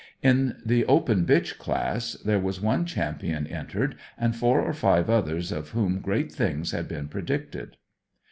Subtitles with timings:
[0.23, 5.51] In the Open bitch class there was one champion entered, and four or five others
[5.51, 7.77] of whom great things had been predicted.